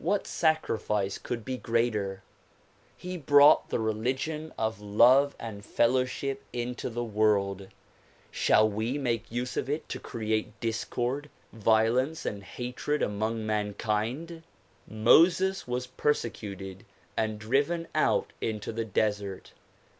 [0.00, 2.24] What sacrifice could be greater?
[2.96, 7.68] He brought the religion of love and fellowship into the world.
[8.32, 14.42] Shall we make use of it to create discord, violence and hatred among mankind?
[14.88, 16.84] Moses was persecuted
[17.16, 19.52] and driven out into the desert.